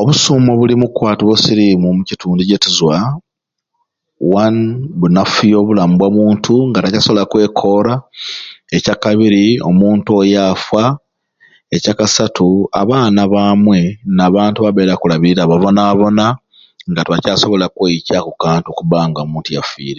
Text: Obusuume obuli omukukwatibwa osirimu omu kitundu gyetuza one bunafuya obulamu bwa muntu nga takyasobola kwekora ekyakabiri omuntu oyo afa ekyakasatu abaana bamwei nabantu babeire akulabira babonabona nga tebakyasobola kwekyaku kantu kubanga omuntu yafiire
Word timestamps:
Obusuume 0.00 0.50
obuli 0.52 0.72
omukukwatibwa 0.76 1.34
osirimu 1.36 1.86
omu 1.90 2.02
kitundu 2.08 2.42
gyetuza 2.48 2.96
one 4.44 4.60
bunafuya 4.98 5.56
obulamu 5.58 5.94
bwa 5.96 6.08
muntu 6.16 6.54
nga 6.68 6.78
takyasobola 6.82 7.24
kwekora 7.30 7.92
ekyakabiri 8.76 9.44
omuntu 9.68 10.08
oyo 10.20 10.38
afa 10.52 10.84
ekyakasatu 11.74 12.46
abaana 12.80 13.20
bamwei 13.32 13.86
nabantu 14.16 14.58
babeire 14.60 14.92
akulabira 14.92 15.50
babonabona 15.50 16.24
nga 16.88 17.00
tebakyasobola 17.04 17.66
kwekyaku 17.74 18.30
kantu 18.42 18.68
kubanga 18.78 19.18
omuntu 19.22 19.48
yafiire 19.56 19.98